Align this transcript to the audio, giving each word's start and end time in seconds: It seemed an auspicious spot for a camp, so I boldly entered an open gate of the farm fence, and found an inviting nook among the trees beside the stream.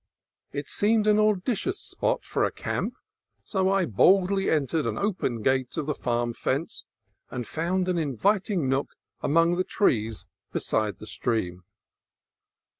It 0.51 0.67
seemed 0.67 1.05
an 1.05 1.19
auspicious 1.19 1.79
spot 1.79 2.25
for 2.25 2.43
a 2.43 2.51
camp, 2.51 2.95
so 3.43 3.69
I 3.69 3.85
boldly 3.85 4.49
entered 4.49 4.87
an 4.87 4.97
open 4.97 5.43
gate 5.43 5.77
of 5.77 5.85
the 5.85 5.93
farm 5.93 6.33
fence, 6.33 6.85
and 7.29 7.47
found 7.47 7.87
an 7.87 7.99
inviting 7.99 8.67
nook 8.67 8.95
among 9.21 9.57
the 9.57 9.63
trees 9.63 10.25
beside 10.51 10.97
the 10.97 11.05
stream. 11.05 11.65